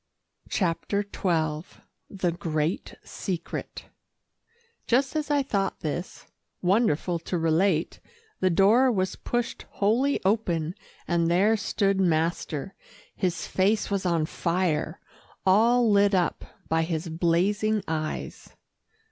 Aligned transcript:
CHAPTER 0.49 1.03
XII 1.03 1.79
THE 2.09 2.31
GREAT 2.31 2.95
SECRET 3.03 3.85
Just 4.87 5.15
as 5.15 5.29
I 5.29 5.43
thought 5.43 5.81
this, 5.81 6.25
wonderful 6.59 7.19
to 7.19 7.37
relate, 7.37 7.99
the 8.39 8.49
door 8.49 8.91
was 8.91 9.15
pushed 9.15 9.67
wholly 9.73 10.19
open, 10.25 10.73
and 11.07 11.29
there 11.29 11.55
stood 11.55 11.99
master. 12.01 12.73
His 13.15 13.45
face 13.45 13.91
was 13.91 14.03
on 14.03 14.25
fire 14.25 14.99
all 15.45 15.87
lit 15.91 16.15
up 16.15 16.45
by 16.67 16.81
his 16.81 17.07
blazing 17.07 17.83
eyes. 17.87 18.55